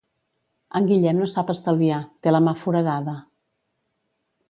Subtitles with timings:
[0.79, 3.19] En Guillem no sap estalviar, té la mà foradada.